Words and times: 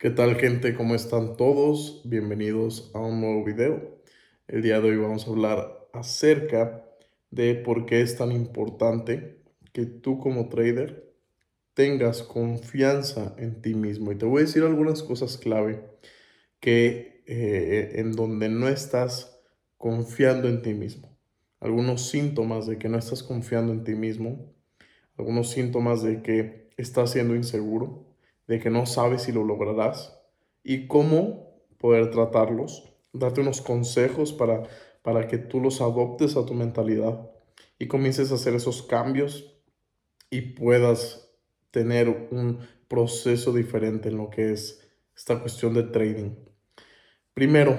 ¿Qué 0.00 0.10
tal 0.10 0.36
gente? 0.36 0.74
¿Cómo 0.76 0.94
están 0.94 1.36
todos? 1.36 2.02
Bienvenidos 2.04 2.92
a 2.94 3.00
un 3.00 3.20
nuevo 3.20 3.42
video. 3.42 3.98
El 4.46 4.62
día 4.62 4.80
de 4.80 4.90
hoy 4.90 4.96
vamos 4.96 5.26
a 5.26 5.30
hablar 5.30 5.88
acerca 5.92 6.84
de 7.32 7.56
por 7.56 7.84
qué 7.84 8.00
es 8.00 8.16
tan 8.16 8.30
importante 8.30 9.42
que 9.72 9.86
tú 9.86 10.20
como 10.20 10.48
trader 10.48 11.12
tengas 11.74 12.22
confianza 12.22 13.34
en 13.38 13.60
ti 13.60 13.74
mismo. 13.74 14.12
Y 14.12 14.14
te 14.14 14.24
voy 14.24 14.42
a 14.42 14.44
decir 14.44 14.62
algunas 14.62 15.02
cosas 15.02 15.36
clave 15.36 15.82
que 16.60 17.24
eh, 17.26 17.94
en 17.96 18.12
donde 18.12 18.48
no 18.48 18.68
estás 18.68 19.42
confiando 19.78 20.48
en 20.48 20.62
ti 20.62 20.74
mismo. 20.74 21.18
Algunos 21.58 22.08
síntomas 22.08 22.68
de 22.68 22.78
que 22.78 22.88
no 22.88 22.98
estás 22.98 23.24
confiando 23.24 23.72
en 23.72 23.82
ti 23.82 23.96
mismo. 23.96 24.54
Algunos 25.16 25.50
síntomas 25.50 26.04
de 26.04 26.22
que 26.22 26.70
estás 26.76 27.10
siendo 27.10 27.34
inseguro 27.34 28.07
de 28.48 28.58
que 28.58 28.70
no 28.70 28.86
sabes 28.86 29.22
si 29.22 29.32
lo 29.32 29.44
lograrás 29.44 30.18
y 30.64 30.88
cómo 30.88 31.62
poder 31.78 32.10
tratarlos, 32.10 32.92
darte 33.12 33.42
unos 33.42 33.60
consejos 33.60 34.32
para, 34.32 34.64
para 35.02 35.28
que 35.28 35.38
tú 35.38 35.60
los 35.60 35.80
adoptes 35.80 36.36
a 36.36 36.44
tu 36.44 36.54
mentalidad 36.54 37.30
y 37.78 37.86
comiences 37.86 38.32
a 38.32 38.34
hacer 38.34 38.54
esos 38.54 38.82
cambios 38.82 39.54
y 40.30 40.40
puedas 40.40 41.30
tener 41.70 42.28
un 42.30 42.60
proceso 42.88 43.52
diferente 43.52 44.08
en 44.08 44.16
lo 44.16 44.30
que 44.30 44.52
es 44.52 44.82
esta 45.14 45.40
cuestión 45.40 45.74
de 45.74 45.84
trading. 45.84 46.34
Primero, 47.34 47.76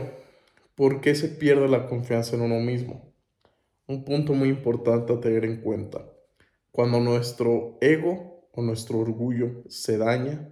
¿por 0.76 1.02
qué 1.02 1.16
se 1.16 1.30
pierde 1.30 1.68
la 1.68 1.88
confianza 1.88 2.36
en 2.36 2.44
uno 2.44 2.60
mismo? 2.60 3.12
Un 3.88 4.06
punto 4.06 4.34
muy 4.34 4.50
importante 4.50 5.12
a 5.12 5.20
tener 5.20 5.46
en 5.46 5.62
cuenta. 5.62 6.06
Cuando 6.72 7.00
nuestro 7.00 7.78
ego 7.82 8.48
o 8.54 8.62
nuestro 8.62 9.00
orgullo 9.00 9.64
se 9.68 9.98
daña, 9.98 10.50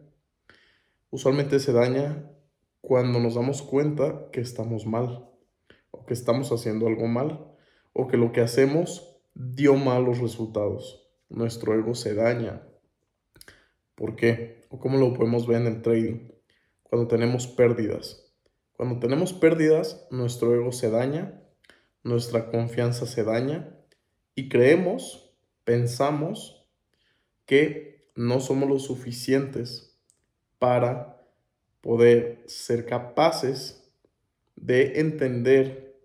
usualmente 1.09 1.59
se 1.59 1.73
daña 1.73 2.29
cuando 2.81 3.19
nos 3.19 3.35
damos 3.35 3.61
cuenta 3.61 4.29
que 4.31 4.41
estamos 4.41 4.85
mal 4.85 5.29
o 5.91 6.05
que 6.05 6.13
estamos 6.13 6.51
haciendo 6.51 6.87
algo 6.87 7.07
mal 7.07 7.51
o 7.93 8.07
que 8.07 8.17
lo 8.17 8.31
que 8.31 8.41
hacemos 8.41 9.17
dio 9.33 9.75
malos 9.75 10.19
resultados. 10.19 11.09
Nuestro 11.29 11.73
ego 11.73 11.95
se 11.95 12.13
daña. 12.13 12.63
¿Por 13.95 14.15
qué? 14.15 14.61
¿O 14.69 14.79
cómo 14.79 14.97
lo 14.97 15.13
podemos 15.13 15.47
ver 15.47 15.61
en 15.61 15.67
el 15.67 15.81
trading? 15.81 16.29
Cuando 16.83 17.07
tenemos 17.07 17.47
pérdidas. 17.47 18.31
Cuando 18.73 18.99
tenemos 18.99 19.33
pérdidas, 19.33 20.07
nuestro 20.11 20.53
ego 20.53 20.71
se 20.71 20.91
daña, 20.91 21.41
nuestra 22.03 22.51
confianza 22.51 23.05
se 23.05 23.23
daña 23.23 23.75
y 24.35 24.49
creemos, 24.49 25.33
pensamos 25.63 26.67
que 27.45 28.11
no 28.15 28.39
somos 28.39 28.69
lo 28.69 28.77
suficientes 28.77 29.86
para 30.59 31.21
poder 31.81 32.43
ser 32.47 32.85
capaces 32.85 33.91
de 34.55 34.99
entender 34.99 35.95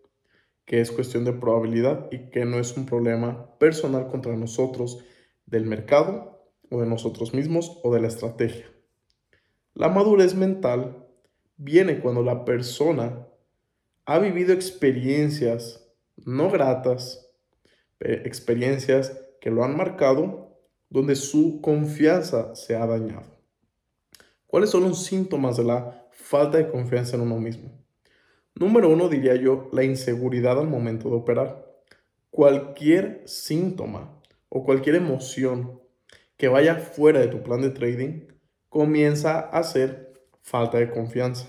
que 0.65 0.81
es 0.81 0.91
cuestión 0.91 1.25
de 1.25 1.33
probabilidad 1.33 2.09
y 2.11 2.31
que 2.31 2.45
no 2.45 2.59
es 2.59 2.77
un 2.77 2.87
problema 2.87 3.59
personal 3.59 4.09
contra 4.09 4.37
nosotros 4.37 5.05
del 5.47 5.67
mercado 5.67 6.47
o 6.71 6.81
de 6.81 6.87
nosotros 6.87 7.35
mismos 7.35 7.81
o 7.83 7.93
de 7.93 8.01
la 8.01 8.09
estrategia. 8.09 8.67
La 9.75 9.89
madurez 9.89 10.35
mental 10.35 11.07
viene 11.57 12.01
cuando 12.01 12.23
la 12.23 12.45
persona 12.45 13.27
ha 14.05 14.19
vivido 14.19 14.53
experiencias 14.53 15.83
no 16.25 16.51
gratas, 16.51 17.31
experiencias 18.01 19.19
que 19.41 19.51
lo 19.51 19.65
han 19.65 19.77
marcado, 19.77 20.59
donde 20.89 21.17
su 21.17 21.61
confianza 21.63 22.55
se 22.55 22.77
ha 22.77 22.87
dañado. 22.87 23.32
¿Cuáles 24.53 24.69
son 24.69 24.83
los 24.83 25.07
síntomas 25.07 25.57
de 25.57 25.65
la 25.65 26.09
falta 26.11 26.59
de 26.59 26.69
confianza 26.69 27.17
en 27.17 27.23
uno 27.23 27.39
mismo? 27.39 27.71
Número 28.55 28.91
uno, 28.91 29.09
diría 29.09 29.35
yo, 29.35 29.71
la 29.73 29.83
inseguridad 29.83 30.61
al 30.61 30.69
momento 30.69 31.09
de 31.09 31.17
operar. 31.17 31.65
Cualquier 32.31 33.23
síntoma 33.25 34.21
o 34.51 34.63
cualquier 34.63 34.97
emoción 34.97 35.81
que 36.37 36.49
vaya 36.49 36.75
fuera 36.75 37.21
de 37.21 37.29
tu 37.29 37.43
plan 37.43 37.63
de 37.63 37.71
trading 37.71 38.27
comienza 38.69 39.41
a 39.41 39.63
ser 39.63 40.13
falta 40.43 40.77
de 40.77 40.91
confianza. 40.91 41.47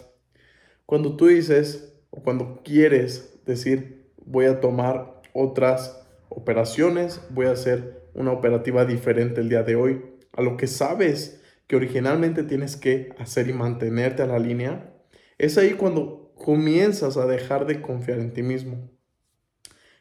Cuando 0.86 1.18
tú 1.18 1.28
dices 1.28 1.94
o 2.10 2.24
cuando 2.24 2.62
quieres 2.64 3.44
decir 3.46 4.14
voy 4.26 4.46
a 4.46 4.62
tomar 4.62 5.22
otras 5.34 6.08
operaciones, 6.30 7.20
voy 7.32 7.48
a 7.48 7.52
hacer 7.52 8.08
una 8.14 8.32
operativa 8.32 8.86
diferente 8.86 9.42
el 9.42 9.50
día 9.50 9.64
de 9.64 9.76
hoy, 9.76 10.02
a 10.32 10.42
lo 10.42 10.56
que 10.56 10.68
sabes 10.68 11.43
que 11.68 11.76
originalmente 11.76 12.44
tienes 12.44 12.76
que 12.76 13.14
hacer 13.18 13.48
y 13.48 13.54
mantenerte 13.54 14.22
a 14.22 14.28
la 14.28 14.40
línea, 14.40 14.94
es 15.38 15.58
ahí 15.58 15.74
cuando 15.74 16.34
comienzas 16.36 17.18
a 17.18 17.26
dejar 17.26 17.66
de 17.66 17.82
confiar 17.82 18.20
en 18.20 18.34
ti 18.34 18.44
mismo. 18.44 18.90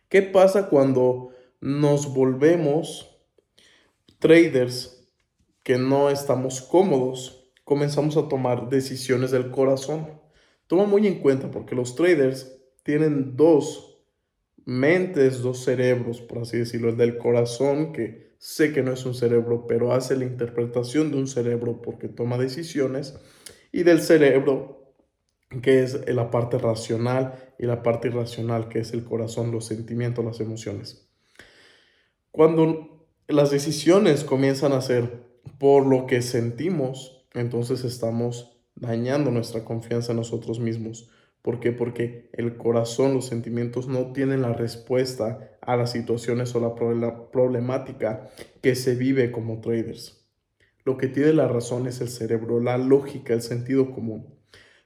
¿Qué 0.08 0.22
pasa 0.22 0.68
cuando 0.68 1.30
nos 1.60 2.12
volvemos 2.12 3.18
traders 4.18 5.08
que 5.62 5.78
no 5.78 6.10
estamos 6.10 6.60
cómodos? 6.60 7.52
Comenzamos 7.64 8.16
a 8.16 8.28
tomar 8.28 8.68
decisiones 8.68 9.30
del 9.30 9.50
corazón. 9.50 10.20
Toma 10.66 10.84
muy 10.84 11.06
en 11.06 11.20
cuenta 11.20 11.50
porque 11.50 11.74
los 11.74 11.94
traders 11.94 12.58
tienen 12.82 13.36
dos 13.36 14.04
mentes, 14.64 15.40
dos 15.40 15.64
cerebros, 15.64 16.20
por 16.20 16.38
así 16.38 16.58
decirlo, 16.58 16.90
el 16.90 16.96
del 16.96 17.18
corazón 17.18 17.92
que 17.92 18.31
sé 18.42 18.72
que 18.72 18.82
no 18.82 18.92
es 18.92 19.06
un 19.06 19.14
cerebro, 19.14 19.68
pero 19.68 19.92
hace 19.92 20.16
la 20.16 20.24
interpretación 20.24 21.12
de 21.12 21.18
un 21.18 21.28
cerebro 21.28 21.80
porque 21.80 22.08
toma 22.08 22.38
decisiones, 22.38 23.14
y 23.70 23.84
del 23.84 24.00
cerebro, 24.00 24.96
que 25.62 25.84
es 25.84 26.08
la 26.12 26.28
parte 26.32 26.58
racional, 26.58 27.54
y 27.56 27.66
la 27.66 27.84
parte 27.84 28.08
irracional, 28.08 28.68
que 28.68 28.80
es 28.80 28.94
el 28.94 29.04
corazón, 29.04 29.52
los 29.52 29.66
sentimientos, 29.66 30.24
las 30.24 30.40
emociones. 30.40 31.08
Cuando 32.32 33.06
las 33.28 33.52
decisiones 33.52 34.24
comienzan 34.24 34.72
a 34.72 34.80
ser 34.80 35.22
por 35.60 35.86
lo 35.86 36.08
que 36.08 36.20
sentimos, 36.20 37.24
entonces 37.34 37.84
estamos 37.84 38.60
dañando 38.74 39.30
nuestra 39.30 39.64
confianza 39.64 40.10
en 40.10 40.18
nosotros 40.18 40.58
mismos. 40.58 41.08
¿Por 41.42 41.58
qué? 41.58 41.72
Porque 41.72 42.30
el 42.32 42.56
corazón, 42.56 43.14
los 43.14 43.26
sentimientos 43.26 43.88
no 43.88 44.12
tienen 44.12 44.42
la 44.42 44.52
respuesta 44.52 45.50
a 45.60 45.76
las 45.76 45.90
situaciones 45.90 46.54
o 46.54 46.60
la 46.60 47.30
problemática 47.30 48.30
que 48.62 48.76
se 48.76 48.94
vive 48.94 49.32
como 49.32 49.60
traders. 49.60 50.24
Lo 50.84 50.96
que 50.96 51.08
tiene 51.08 51.32
la 51.32 51.48
razón 51.48 51.88
es 51.88 52.00
el 52.00 52.08
cerebro, 52.08 52.60
la 52.60 52.78
lógica, 52.78 53.34
el 53.34 53.42
sentido 53.42 53.90
común. 53.90 54.34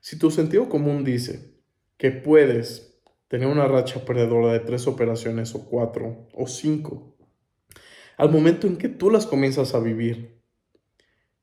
Si 0.01 0.19
tu 0.19 0.31
sentido 0.31 0.69
común 0.69 1.05
dice 1.05 1.55
que 1.99 2.11
puedes 2.11 3.01
tener 3.29 3.49
una 3.49 3.67
racha 3.69 4.05
perdedora 4.05 4.53
de 4.53 4.61
tres 4.61 4.87
operaciones 4.87 5.55
o 5.55 5.67
cuatro 5.67 6.29
o 6.33 6.47
cinco, 6.47 7.17
al 8.17 8.31
momento 8.31 8.67
en 8.67 8.79
que 8.79 8.89
tú 8.89 9.11
las 9.11 9.27
comienzas 9.27 9.75
a 9.75 9.81
vivir, 9.81 10.41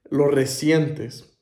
lo 0.10 0.28
resientes 0.28 1.38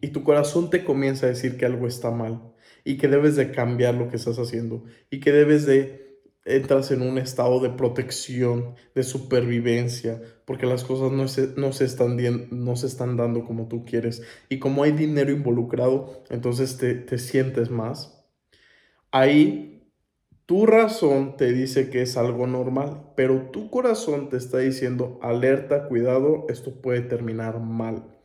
y 0.00 0.08
tu 0.08 0.22
corazón 0.22 0.70
te 0.70 0.84
comienza 0.84 1.26
a 1.26 1.30
decir 1.30 1.56
que 1.56 1.66
algo 1.66 1.88
está 1.88 2.10
mal 2.10 2.54
y 2.88 2.96
que 2.96 3.06
debes 3.06 3.36
de 3.36 3.50
cambiar 3.50 3.96
lo 3.96 4.08
que 4.08 4.16
estás 4.16 4.38
haciendo 4.38 4.82
y 5.10 5.20
que 5.20 5.30
debes 5.30 5.66
de 5.66 6.22
entras 6.46 6.90
en 6.90 7.02
un 7.02 7.18
estado 7.18 7.60
de 7.60 7.68
protección, 7.68 8.76
de 8.94 9.02
supervivencia, 9.02 10.22
porque 10.46 10.64
las 10.64 10.84
cosas 10.84 11.12
no 11.12 11.28
se, 11.28 11.48
no 11.58 11.74
se, 11.74 11.84
están, 11.84 12.16
no 12.50 12.76
se 12.76 12.86
están 12.86 13.18
dando 13.18 13.44
como 13.44 13.68
tú 13.68 13.84
quieres. 13.84 14.22
Y 14.48 14.58
como 14.58 14.84
hay 14.84 14.92
dinero 14.92 15.30
involucrado, 15.30 16.24
entonces 16.30 16.78
te, 16.78 16.94
te 16.94 17.18
sientes 17.18 17.68
más. 17.68 18.24
Ahí 19.10 19.92
tu 20.46 20.64
razón 20.64 21.36
te 21.36 21.52
dice 21.52 21.90
que 21.90 22.00
es 22.00 22.16
algo 22.16 22.46
normal, 22.46 23.12
pero 23.16 23.50
tu 23.50 23.68
corazón 23.68 24.30
te 24.30 24.38
está 24.38 24.60
diciendo, 24.60 25.18
alerta, 25.20 25.88
cuidado, 25.88 26.46
esto 26.48 26.80
puede 26.80 27.02
terminar 27.02 27.60
mal. 27.60 28.16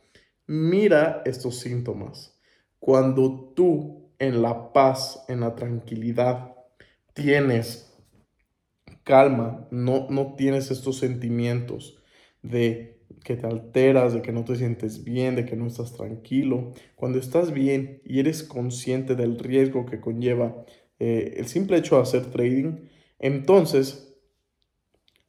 Mira 0.46 1.20
estos 1.26 1.60
síntomas. 1.60 2.40
Cuando 2.78 3.52
tú 3.54 4.03
en 4.18 4.42
la 4.42 4.72
paz, 4.72 5.24
en 5.28 5.40
la 5.40 5.54
tranquilidad, 5.54 6.54
tienes 7.12 7.92
calma, 9.04 9.68
no, 9.70 10.06
no 10.10 10.34
tienes 10.34 10.70
estos 10.70 10.98
sentimientos 10.98 12.02
de 12.42 12.94
que 13.22 13.36
te 13.36 13.46
alteras, 13.46 14.14
de 14.14 14.22
que 14.22 14.32
no 14.32 14.44
te 14.44 14.56
sientes 14.56 15.04
bien, 15.04 15.36
de 15.36 15.44
que 15.44 15.56
no 15.56 15.66
estás 15.66 15.92
tranquilo. 15.92 16.72
Cuando 16.96 17.18
estás 17.18 17.52
bien 17.52 18.02
y 18.04 18.20
eres 18.20 18.42
consciente 18.42 19.14
del 19.14 19.38
riesgo 19.38 19.86
que 19.86 20.00
conlleva 20.00 20.64
eh, 20.98 21.34
el 21.36 21.46
simple 21.46 21.78
hecho 21.78 21.96
de 21.96 22.02
hacer 22.02 22.26
trading, 22.26 22.88
entonces 23.18 24.14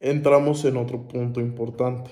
entramos 0.00 0.64
en 0.64 0.76
otro 0.76 1.08
punto 1.08 1.40
importante. 1.40 2.10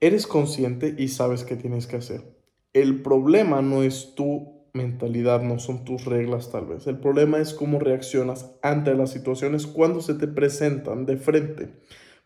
Eres 0.00 0.26
consciente 0.26 0.94
y 0.96 1.08
sabes 1.08 1.44
qué 1.44 1.56
tienes 1.56 1.86
que 1.86 1.96
hacer. 1.96 2.38
El 2.72 3.02
problema 3.02 3.60
no 3.60 3.82
es 3.82 4.14
tú 4.14 4.59
mentalidad, 4.72 5.42
no 5.42 5.58
son 5.58 5.84
tus 5.84 6.04
reglas 6.04 6.50
tal 6.50 6.66
vez. 6.66 6.86
El 6.86 6.98
problema 6.98 7.38
es 7.38 7.54
cómo 7.54 7.78
reaccionas 7.78 8.50
ante 8.62 8.94
las 8.94 9.10
situaciones 9.10 9.66
cuando 9.66 10.00
se 10.00 10.14
te 10.14 10.28
presentan 10.28 11.06
de 11.06 11.16
frente. 11.16 11.74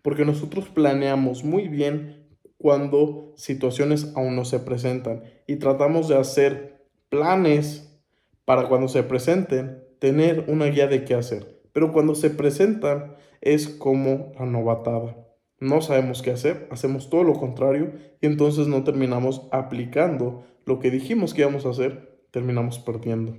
Porque 0.02 0.24
nosotros 0.24 0.68
planeamos 0.68 1.44
muy 1.44 1.68
bien 1.68 2.24
cuando 2.58 3.32
situaciones 3.36 4.12
aún 4.16 4.36
no 4.36 4.44
se 4.44 4.58
presentan 4.58 5.24
y 5.46 5.56
tratamos 5.56 6.08
de 6.08 6.16
hacer 6.16 6.86
planes 7.08 8.00
para 8.44 8.68
cuando 8.68 8.88
se 8.88 9.02
presenten, 9.02 9.84
tener 9.98 10.44
una 10.48 10.66
guía 10.66 10.86
de 10.86 11.04
qué 11.04 11.14
hacer. 11.14 11.62
Pero 11.72 11.92
cuando 11.92 12.14
se 12.14 12.30
presentan 12.30 13.16
es 13.40 13.68
como 13.68 14.32
la 14.38 14.46
novatada. 14.46 15.16
No 15.60 15.80
sabemos 15.80 16.22
qué 16.22 16.30
hacer, 16.30 16.68
hacemos 16.70 17.08
todo 17.08 17.24
lo 17.24 17.34
contrario 17.34 17.92
y 18.20 18.26
entonces 18.26 18.66
no 18.66 18.84
terminamos 18.84 19.48
aplicando 19.52 20.44
lo 20.66 20.78
que 20.78 20.90
dijimos 20.90 21.34
que 21.34 21.42
íbamos 21.42 21.66
a 21.66 21.70
hacer, 21.70 22.13
terminamos 22.34 22.80
perdiendo. 22.80 23.38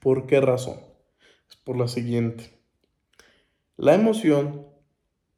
¿Por 0.00 0.26
qué 0.26 0.40
razón? 0.40 0.80
Es 1.48 1.54
por 1.56 1.78
la 1.78 1.86
siguiente. 1.86 2.50
La 3.76 3.94
emoción 3.94 4.66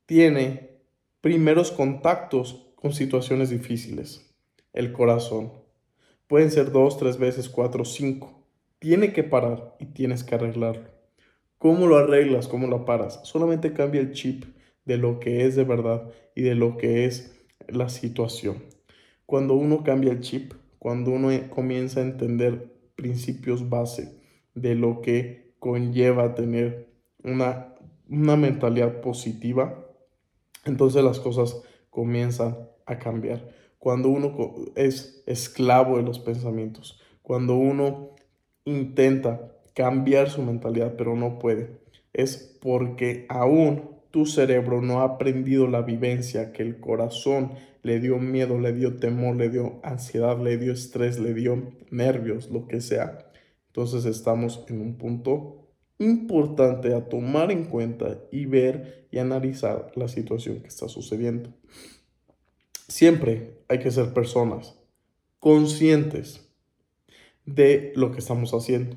tiene 0.07 0.81
primeros 1.21 1.71
contactos 1.71 2.73
con 2.75 2.95
situaciones 2.95 3.51
difíciles. 3.51 4.35
El 4.73 4.93
corazón. 4.93 5.53
Pueden 6.27 6.51
ser 6.51 6.73
dos, 6.73 6.97
tres 6.97 7.19
veces, 7.19 7.51
cuatro, 7.51 7.85
cinco 7.85 8.41
tiene 8.85 9.15
que 9.15 9.25
parar 9.25 9.77
y 9.79 9.87
tienes 9.87 10.25
que 10.25 10.35
arreglarlo. 10.35 10.91
¿Cómo 11.57 11.87
lo 11.87 11.97
arreglas? 11.97 12.49
¿Cómo 12.49 12.67
lo 12.67 12.85
paras? 12.85 13.19
Solamente 13.25 13.73
cambia 13.73 14.03
el 14.03 14.13
chip 14.13 14.45
de 14.85 14.99
lo 14.99 15.21
que 15.21 15.47
es 15.47 15.57
de 15.57 15.65
verdad 15.65 16.11
y 16.35 16.43
de 16.43 16.55
lo 16.55 16.77
que 16.77 17.07
es 17.07 17.35
la 17.67 17.89
situación. 17.89 18.63
Cuando 19.25 19.55
uno 19.55 19.83
cambia 19.85 20.13
el 20.13 20.21
chip, 20.21 20.53
cuando 20.85 21.13
uno 21.13 21.31
comienza 21.49 22.01
a 22.01 22.03
entender 22.03 22.71
principios 22.95 23.71
base 23.71 24.21
de 24.55 24.75
lo 24.75 25.01
que 25.01 25.55
conlleva 25.59 26.35
tener 26.35 26.91
una, 27.23 27.75
una 28.07 28.37
mentalidad 28.37 29.01
positiva, 29.01 29.83
entonces 30.67 31.03
las 31.03 31.21
cosas 31.21 31.63
comienzan 31.89 32.69
a 32.85 32.99
cambiar. 32.99 33.49
Cuando 33.79 34.11
uno 34.11 34.37
es 34.75 35.23
esclavo 35.25 35.97
de 35.97 36.03
los 36.03 36.19
pensamientos, 36.19 37.01
cuando 37.23 37.57
uno 37.57 38.11
intenta 38.67 39.55
cambiar 39.73 40.29
su 40.29 40.43
mentalidad, 40.43 40.97
pero 40.99 41.17
no 41.17 41.39
puede. 41.39 41.81
Es 42.13 42.59
porque 42.61 43.25
aún 43.31 43.94
tu 44.15 44.27
cerebro 44.27 44.81
no 44.81 45.01
ha 45.01 45.07
aprendido 45.07 45.67
la 45.67 45.83
vivencia 45.83 46.53
que 46.53 46.63
el 46.63 46.79
corazón 46.79 47.55
le 47.83 47.99
dio 47.99 48.17
miedo, 48.21 48.61
le 48.61 48.73
dio 48.73 48.97
temor, 48.99 49.35
le 49.35 49.49
dio 49.49 49.81
ansiedad, 49.83 50.41
le 50.41 50.57
dio 50.57 50.73
estrés, 50.73 51.19
le 51.19 51.35
dio 51.35 51.73
nervios, 51.91 52.49
lo 52.49 52.69
que 52.69 52.81
sea. 52.81 53.29
Entonces 53.67 54.05
estamos 54.05 54.65
en 54.69 54.81
un 54.83 54.99
punto 54.99 55.67
importante 55.99 56.95
a 56.95 57.09
tomar 57.09 57.51
en 57.51 57.65
cuenta 57.65 58.21
y 58.31 58.47
ver 58.47 59.09
y 59.11 59.19
analizar 59.19 59.91
la 59.97 60.07
situación 60.07 60.61
que 60.61 60.69
está 60.69 60.87
sucediendo. 60.87 61.53
Siempre 62.87 63.65
hay 63.67 63.81
que 63.81 63.91
ser 63.91 64.15
personas 64.15 64.79
conscientes 65.41 66.49
de 67.47 67.93
lo 67.97 68.13
que 68.13 68.21
estamos 68.21 68.55
haciendo. 68.55 68.97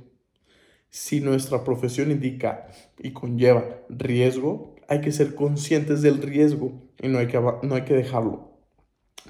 Si 0.91 1.21
nuestra 1.21 1.63
profesión 1.63 2.11
indica 2.11 2.67
y 2.99 3.13
conlleva 3.13 3.81
riesgo, 3.89 4.76
hay 4.87 5.01
que 5.01 5.11
ser 5.11 5.35
conscientes 5.35 6.01
del 6.01 6.21
riesgo 6.21 6.71
y 7.01 7.07
no 7.07 7.19
hay 7.19 7.27
que, 7.27 7.39
no 7.39 7.75
hay 7.75 7.83
que 7.83 7.93
dejarlo 7.93 8.47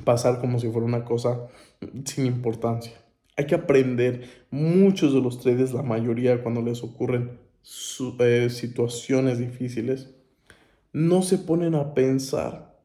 pasar 0.04 0.40
como 0.40 0.60
si 0.60 0.70
fuera 0.70 0.86
una 0.86 1.06
cosa 1.06 1.48
sin 2.06 2.26
importancia. 2.26 2.94
Hay 3.36 3.46
que 3.46 3.56
aprender. 3.56 4.46
Muchos 4.50 5.14
de 5.14 5.22
los 5.22 5.40
traders, 5.40 5.74
la 5.74 5.84
mayoría, 5.84 6.42
cuando 6.42 6.62
les 6.62 6.84
ocurren 6.84 7.40
eh, 8.20 8.50
situaciones 8.50 9.40
difíciles, 9.40 10.16
no 10.94 11.22
se 11.22 11.38
ponen 11.38 11.76
a 11.76 11.94
pensar, 11.94 12.76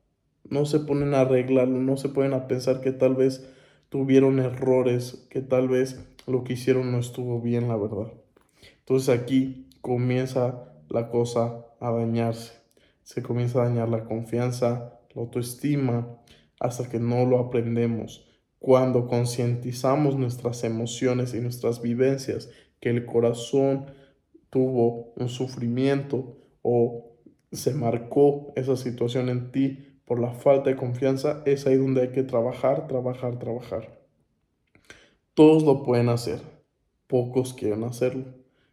no 0.48 0.66
se 0.66 0.80
ponen 0.80 1.14
a 1.14 1.20
arreglarlo, 1.20 1.78
no 1.78 1.96
se 1.96 2.08
ponen 2.08 2.34
a 2.34 2.48
pensar 2.48 2.80
que 2.80 2.92
tal 2.92 3.14
vez 3.14 3.48
tuvieron 3.88 4.38
errores, 4.38 5.26
que 5.30 5.40
tal 5.40 5.68
vez 5.68 6.04
lo 6.26 6.44
que 6.44 6.54
hicieron 6.54 6.92
no 6.92 6.98
estuvo 6.98 7.40
bien, 7.40 7.68
la 7.68 7.76
verdad. 7.76 8.12
Entonces 8.80 9.08
aquí 9.08 9.68
comienza 9.80 10.64
la 10.88 11.08
cosa 11.08 11.64
a 11.80 11.90
dañarse. 11.90 12.61
Se 13.02 13.22
comienza 13.22 13.60
a 13.60 13.68
dañar 13.68 13.88
la 13.88 14.04
confianza, 14.04 15.00
la 15.14 15.22
autoestima, 15.22 16.18
hasta 16.60 16.88
que 16.88 16.98
no 16.98 17.24
lo 17.26 17.38
aprendemos. 17.38 18.28
Cuando 18.58 19.08
concientizamos 19.08 20.16
nuestras 20.16 20.62
emociones 20.64 21.34
y 21.34 21.40
nuestras 21.40 21.82
vivencias, 21.82 22.50
que 22.80 22.90
el 22.90 23.04
corazón 23.04 23.86
tuvo 24.50 25.12
un 25.16 25.28
sufrimiento 25.28 26.38
o 26.62 27.16
se 27.50 27.74
marcó 27.74 28.52
esa 28.56 28.76
situación 28.76 29.28
en 29.28 29.50
ti 29.52 30.00
por 30.04 30.20
la 30.20 30.32
falta 30.32 30.70
de 30.70 30.76
confianza, 30.76 31.42
es 31.46 31.66
ahí 31.66 31.76
donde 31.76 32.02
hay 32.02 32.08
que 32.08 32.22
trabajar, 32.22 32.86
trabajar, 32.86 33.38
trabajar. 33.38 34.00
Todos 35.34 35.62
lo 35.62 35.82
pueden 35.82 36.08
hacer, 36.08 36.40
pocos 37.06 37.54
quieren 37.54 37.84
hacerlo. 37.84 38.24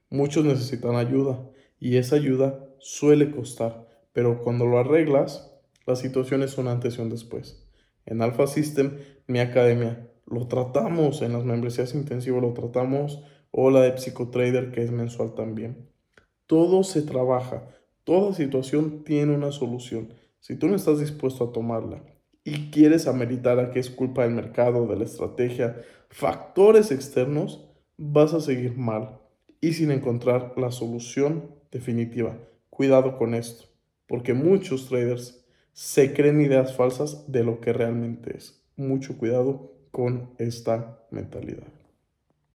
Muchos 0.09 0.43
necesitan 0.43 0.95
ayuda 0.95 1.49
y 1.79 1.97
esa 1.97 2.15
ayuda 2.15 2.67
suele 2.79 3.31
costar, 3.31 3.87
pero 4.19 4.43
cuando 4.43 4.65
lo 4.65 4.79
arreglas, 4.79 5.49
las 5.85 5.99
situaciones 5.99 6.51
son 6.51 6.67
antes 6.67 6.97
y 6.97 7.01
un 7.01 7.09
después. 7.09 7.65
En 8.05 8.21
Alpha 8.21 8.47
System, 8.47 8.97
mi 9.27 9.39
academia, 9.39 10.11
lo 10.25 10.45
tratamos 10.49 11.21
en 11.21 11.31
las 11.31 11.45
membresías 11.45 11.95
intensivas, 11.95 12.41
lo 12.41 12.51
tratamos, 12.51 13.23
o 13.51 13.71
la 13.71 13.83
de 13.83 13.97
Psicotrader, 13.97 14.73
que 14.73 14.83
es 14.83 14.91
mensual 14.91 15.35
también. 15.35 15.87
Todo 16.47 16.83
se 16.83 17.01
trabaja, 17.01 17.69
toda 18.03 18.33
situación 18.33 19.05
tiene 19.05 19.33
una 19.33 19.53
solución. 19.53 20.13
Si 20.41 20.57
tú 20.57 20.67
no 20.67 20.75
estás 20.75 20.99
dispuesto 20.99 21.45
a 21.45 21.53
tomarla 21.53 22.03
y 22.43 22.71
quieres 22.71 23.07
ameritar 23.07 23.57
a 23.57 23.71
que 23.71 23.79
es 23.79 23.89
culpa 23.89 24.23
del 24.23 24.33
mercado, 24.33 24.85
de 24.85 24.97
la 24.97 25.05
estrategia, 25.05 25.77
factores 26.09 26.91
externos, 26.91 27.69
vas 27.95 28.33
a 28.33 28.41
seguir 28.41 28.75
mal 28.75 29.17
y 29.61 29.71
sin 29.71 29.91
encontrar 29.91 30.55
la 30.57 30.71
solución 30.71 31.55
definitiva. 31.71 32.37
Cuidado 32.69 33.17
con 33.17 33.33
esto, 33.33 33.68
porque 34.09 34.33
muchos 34.33 34.89
traders 34.89 35.45
se 35.71 36.13
creen 36.13 36.41
ideas 36.41 36.75
falsas 36.75 37.31
de 37.31 37.43
lo 37.45 37.61
que 37.61 37.71
realmente 37.71 38.35
es. 38.35 38.61
Mucho 38.75 39.17
cuidado 39.17 39.71
con 39.91 40.31
esta 40.37 41.05
mentalidad. 41.11 41.78